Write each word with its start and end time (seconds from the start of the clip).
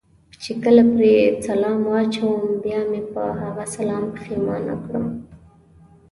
چې 0.43 0.51
کله 0.63 0.83
پرې 0.93 1.15
سلام 1.47 1.79
واچوم 1.91 2.41
بیا 2.63 2.81
مې 2.89 3.01
په 3.13 3.23
هغه 3.41 3.63
سلام 3.75 4.03
پښېمانه 4.15 4.73
کړم. 4.85 5.05